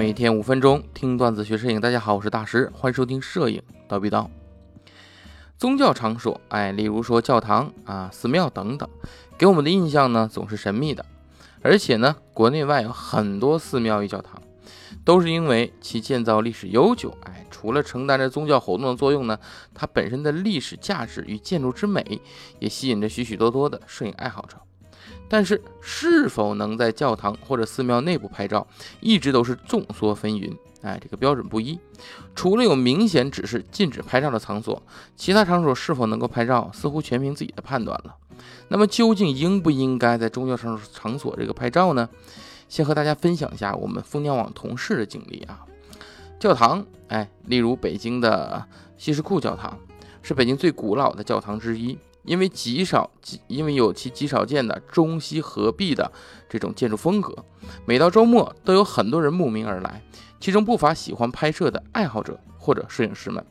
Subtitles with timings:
[0.00, 4.26] 每天五分钟听段子学摄影，大家好，我是大师，欢迎收听摄影叨逼叨。
[5.58, 8.88] 宗教场所，哎，例如说教堂啊、寺庙等等，
[9.36, 11.04] 给我们的印象呢总是神秘的，
[11.60, 14.40] 而且呢，国内外有很多寺庙与教堂，
[15.04, 19.38] 都是因为其建造历史悠久，哎，除了承担着宗教活动的作用呢，
[19.74, 22.22] 它本身的历史价值与建筑之美，
[22.58, 24.56] 也吸引着许许多多的摄影爱好者。
[25.32, 28.66] 但是，是否能在教堂或者寺庙内部拍照，
[29.00, 30.52] 一直都是众说纷纭。
[30.82, 31.78] 哎，这个标准不一。
[32.34, 34.82] 除了有明显指示禁止拍照的场所，
[35.14, 38.16] 其他场所是否能够拍照，似乎全凭自己的判断了。
[38.68, 42.08] 那么，究竟应不应该在宗教场所场所这个拍照呢？
[42.68, 45.64] 先和大家分享一下我们蜂鸟网同事的经历啊。
[46.40, 48.66] 教堂，哎，例如北京的
[48.96, 49.78] 西什库教堂，
[50.22, 51.96] 是北京最古老的教堂之一。
[52.24, 53.10] 因为极少，
[53.46, 56.10] 因为有其极少见的中西合璧的
[56.48, 57.34] 这种建筑风格，
[57.86, 60.02] 每到周末都有很多人慕名而来，
[60.38, 63.44] 其中不乏喜欢拍摄的爱好者或者摄影师们。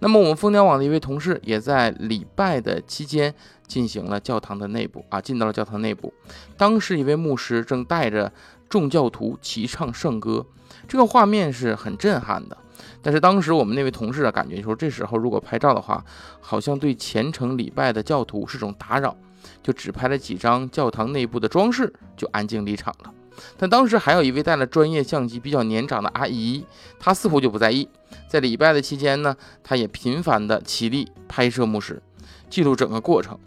[0.00, 3.32] 那么，我们蜂鸟网的一位同事也在礼拜的期间
[3.68, 6.12] 进行了教堂的内部啊，进到了教堂内部。
[6.56, 8.32] 当时，一位牧师正带着
[8.68, 10.44] 众教徒齐唱圣歌，
[10.88, 12.58] 这个画面是很震撼的。
[13.00, 16.04] 但是当时我们那位同事啊，感觉说这时候如果拍照的话，
[16.40, 19.16] 好像对虔诚礼拜的教徒是种打扰，
[19.62, 23.12] 就只拍了几张教堂内部的装饰，就安静离场了。
[23.56, 26.64] 但当时还有一位带了专业相机、比较年长的阿姨，
[27.00, 27.88] 她似乎就不在意。
[28.28, 32.02] 在礼拜的期间呢，她也频繁的起立拍摄牧师，
[32.50, 33.38] 记录整个过程。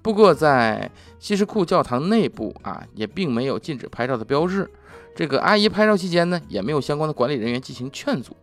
[0.00, 4.70] 不过在西什库教堂内部啊，也并没有禁止拍照的标志。
[5.14, 8.36] 这个阿姨拍照期间呢，也没有相关的管理人员进行劝阻。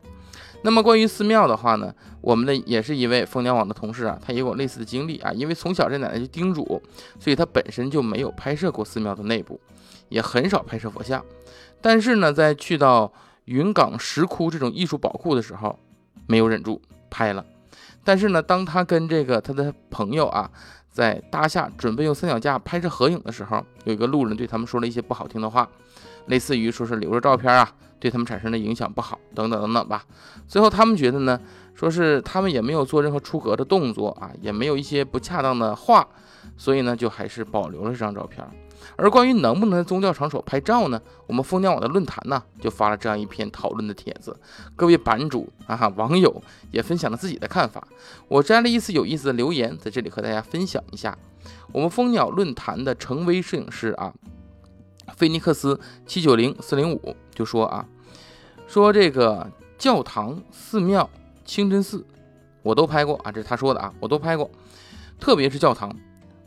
[0.62, 5.32] 那么关于寺庙的话呢，我们的也是一位蜂鸟网的同事啊，他也有类似的经历啊。
[5.32, 6.82] 因为从小这奶奶就叮嘱，
[7.20, 9.60] 所以他本身就没有拍摄过寺庙的内部，
[10.10, 11.24] 也很少拍摄佛像。
[11.80, 13.12] 但是呢，在去到
[13.46, 15.80] 云冈石窟这种艺术宝库的时候，
[16.28, 17.46] 没有忍住拍了。
[18.04, 20.50] 但是呢，当他跟这个他的朋友啊，
[20.92, 25.68] 在搭下准备用三脚架拍摄合影的时候，有一个路人对他们说了一些不好听的话，
[26.28, 27.72] 类似于说是留着照片啊。
[28.02, 30.06] 对他们产生的影响不好，等等等等吧。
[30.48, 31.38] 最后他们觉得呢，
[31.76, 36.08] 说是他们也没有做任何出格的动作啊，也没有一些不恰当的话，
[36.56, 38.42] 所以呢，就还是保留了这张照片。
[38.96, 44.38] 而关于能不能在宗教场所拍照呢，我们蜂鸟网的论坛呢，就发了这样一篇讨论的帖子，
[44.76, 46.42] 各位版主啊，网友
[46.72, 47.88] 也分享了自己的看法。
[48.28, 51.18] 我摘了一次有意思的留言，在这里和大家分享一下。
[51.72, 54.14] 我们蜂鸟论坛的成威摄影师啊。
[55.16, 57.84] 菲尼克斯七九零四零五就说啊，
[58.68, 61.10] 说这个教堂、寺庙、
[61.44, 62.06] 清真寺，
[62.62, 64.50] 我都拍过啊，这是他说的啊，我都拍过，
[65.20, 65.92] 特别是教堂，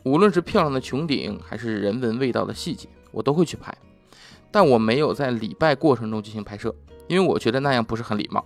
[0.03, 3.73] 无论是漂亮的穹顶，还是人文味道的细节，我都会去拍。
[4.51, 6.73] 但我没有在礼拜过程中进行拍摄，
[7.07, 8.45] 因为我觉得那样不是很礼貌，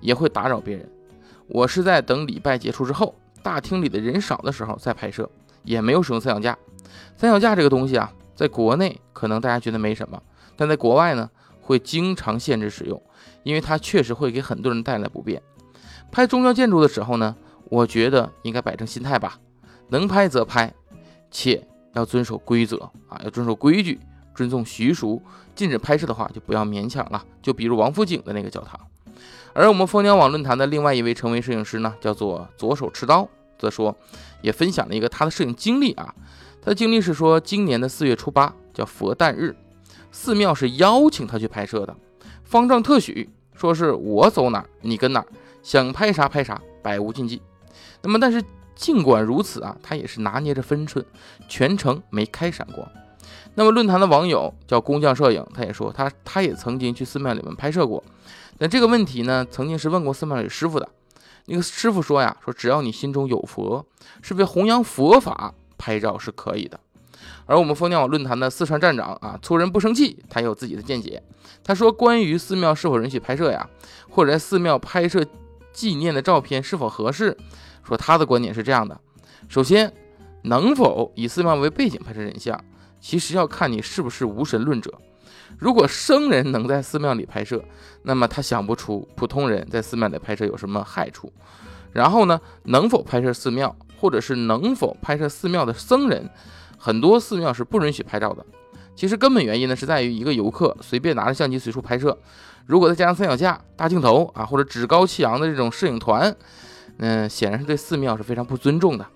[0.00, 0.90] 也会打扰别人。
[1.46, 5.28] 我是在等礼拜结束之后，大厅里的人少的时候再拍摄，
[5.64, 6.58] 也没有使用三脚架。
[7.16, 8.12] 三脚架这个东西啊。
[8.36, 10.20] 在国内可能大家觉得没什么，
[10.56, 11.30] 但在国外呢
[11.60, 13.00] 会经常限制使用，
[13.44, 15.40] 因为它确实会给很多人带来不便。
[16.10, 19.38] 拍宗教建筑的时候呢，我觉得应该摆正心态吧，
[19.88, 20.74] 能拍则拍，
[21.34, 22.76] 且要遵守规则
[23.08, 23.98] 啊，要遵守规矩，
[24.36, 25.20] 尊重习俗。
[25.56, 27.24] 禁止拍摄的话就不要勉强了。
[27.42, 28.78] 就比如王府井的那个教堂。
[29.52, 33.28] 而我们蜂鸟网论坛的另外一位成为摄影师呢，叫做左手持刀，
[33.58, 33.96] 则说
[34.42, 36.14] 也分享了一个他的摄影经历啊。
[36.62, 39.56] 他的经历是说，今年的四月初八叫佛诞日，
[40.12, 41.96] 寺庙是邀请他去拍摄的，
[42.44, 45.24] 方丈特许，说是我走哪你跟哪，
[45.62, 47.42] 想拍啥拍啥，百无禁忌。
[48.02, 48.42] 那么，但是
[48.74, 51.04] 尽管如此啊，他也是拿捏着分寸，
[51.48, 52.86] 全程没开闪光。
[53.54, 58.02] 那么，论坛的网友叫工匠摄影，他也说他他也曾经去寺庙里面拍摄过，
[58.58, 60.88] 但这个问题呢，曾经是问过寺庙里师傅的，
[61.46, 63.86] 那个师傅说呀，说只要你心中有佛，
[64.22, 65.54] 是为弘扬佛法。
[65.76, 66.80] 拍照是可以的，
[67.44, 71.22] 而我们蜂鸟网论坛的四川站长啊，粗人不生气，他也有自己的见解。
[71.62, 73.68] 他说，关于寺庙是否允许拍摄呀，
[74.08, 75.22] 或者在寺庙拍摄
[75.74, 77.36] 纪念的照片是否合适，
[77.86, 78.98] 说他的观点是这样的：
[79.48, 79.92] 首先，
[80.42, 82.58] 能否以寺庙为背景拍摄人像，
[83.00, 84.92] 其实要看你是不是无神论者。
[85.58, 87.62] 如果僧人能在寺庙里拍摄，
[88.02, 91.32] 那么他想不出普通人在寺庙里拍摄有什么害处。
[91.92, 93.76] 然后呢，能否拍摄寺庙？
[93.96, 96.28] 或者是能否拍摄寺庙的僧人，
[96.76, 98.44] 很多寺庙是不允许拍照的。
[98.94, 102.18] 其实根本原因呢，是在于一个游客随便拿着相机随处拍摄，
[102.66, 106.34] 如果再加上三脚架、大镜头啊，或者趾高气扬的这种摄影团，
[106.98, 109.06] 嗯，显然是对寺庙是非常不尊重的。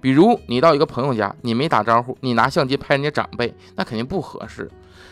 [0.00, 4.70] 比如你到一个朋友家，你没打招呼，你拿相机拍人家长辈，那肯定不合适。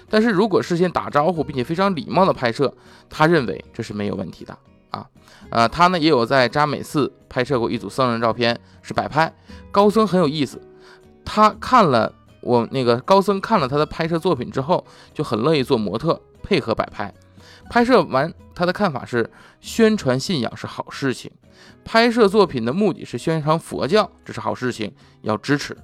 [0.08, 2.72] 但是如果事先打招呼并且非常礼貌的拍摄，
[3.10, 4.56] 他认为这是没有问题的
[4.90, 5.06] 啊。
[5.50, 9.32] 呃，他呢也有在扎美寺拍摄过一组僧人照片，是摆拍。
[9.72, 10.60] 高僧很有意思，
[11.24, 17.12] 他看了我那个高僧看了他的拍摄作品之后，就很乐意做模特配合摆拍。
[17.68, 21.30] 拍摄完，他的看法是宣传信仰是好事情，
[21.84, 25.76] 拍摄作品的目的是宣传佛教，这是好事情，要支持。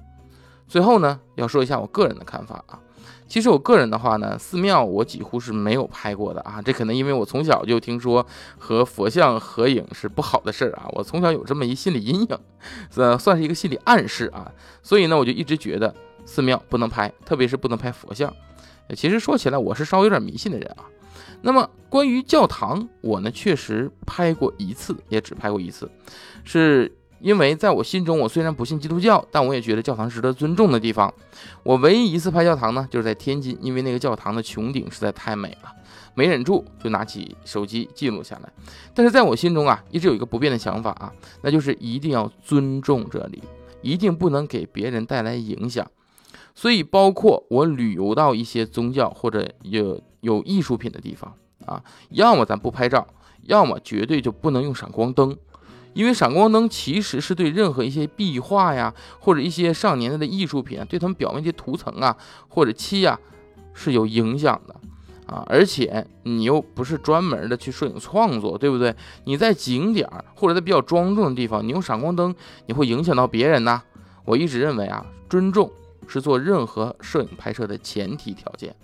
[0.67, 2.79] 最后呢，要说一下我个人的看法啊。
[3.27, 6.61] 其实我个人的话呢，寺庙我几乎是没有拍过的啊。
[6.61, 8.25] 这可能因为我从小就听说
[8.59, 12.39] 和佛像合影是不好的事儿啊，我从小有这么一心理阴影，
[12.95, 14.51] 呃，算是一个心理暗示啊。
[14.83, 15.93] 所以呢，我就一直觉得
[16.25, 18.31] 寺庙不能拍，特别是不能拍佛像。
[18.95, 20.85] 其实说起来，我是稍微有点迷信的人啊。
[21.43, 25.89] 那么关于教堂，我呢确实拍过一次，也只拍过一次，
[26.43, 31.13] 是因为在我心中，我虽然不信基督教，但我也觉得教堂值得尊重的地方。
[31.61, 35.71] 我唯一一次拍教堂呢，就是在天津，因为那个教堂的穹顶实在太美了，
[36.15, 38.49] 没忍住就拿起手机记录下来。
[38.93, 43.43] 但是在我心中啊，一直有一个不变的想法啊，那就是一定要尊重这里，
[43.81, 45.85] 一定不能给别人带来影响。
[46.55, 51.31] 所以，包括我旅游到一些宗教或者有有艺术品的地方
[51.65, 53.05] 啊，要么咱不拍照，
[53.43, 55.37] 要么绝对就不能用闪光灯，
[55.93, 62.17] 因为闪光灯其实是对任何一些壁画呀，或者一些上年代的艺术品啊，对他们表面的涂层啊
[62.47, 63.19] 或者漆啊
[63.73, 64.75] 是有影响的
[65.27, 65.43] 啊。
[65.47, 68.95] 而且你又不是专门的去摄影创作，对不对？
[69.25, 72.33] 你在景点儿或者在比较庄重的地方，你用闪光灯，
[72.65, 73.83] 你会影响到别人呐。
[74.23, 75.69] 我一直认为啊，尊重。
[76.05, 78.75] 是做任何摄影拍摄的前提条件。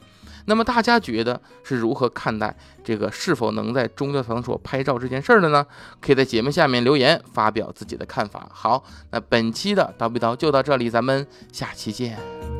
[0.46, 5.66] 那么大家觉得是如何看待这个是否能在宗教场所拍照这件事儿的呢？
[6.02, 8.50] 可以在节目下面留言发表自己的看法。
[8.54, 12.59] 好，那本期的叨逼叨就到这里，咱们下期见。